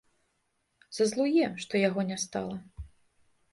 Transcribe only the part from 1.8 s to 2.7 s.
яго не стала.